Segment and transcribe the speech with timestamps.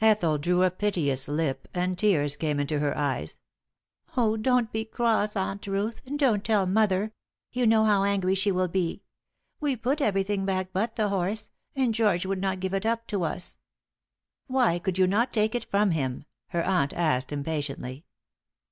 [0.00, 3.40] Ethel drew a piteous lip and tears came into her eyes.
[4.16, 7.12] "Oh, don't be cross, Aunt Ruth, and don't tell mother!
[7.50, 9.02] You know how angry she will be.
[9.58, 13.24] We put everything back but the horse, and George would not give it up to
[13.24, 13.56] us."
[14.46, 18.04] "Why could you not take it from him?" her aunt asked, impatiently.